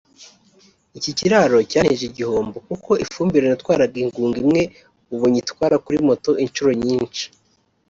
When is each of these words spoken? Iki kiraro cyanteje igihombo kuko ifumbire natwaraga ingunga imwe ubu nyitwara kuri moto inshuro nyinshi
Iki 0.97 1.11
kiraro 1.17 1.57
cyanteje 1.71 2.03
igihombo 2.07 2.57
kuko 2.67 2.91
ifumbire 3.03 3.45
natwaraga 3.47 3.95
ingunga 4.03 4.37
imwe 4.43 4.61
ubu 5.13 5.25
nyitwara 5.31 5.75
kuri 5.85 5.97
moto 6.07 6.31
inshuro 6.43 6.71
nyinshi 6.85 7.23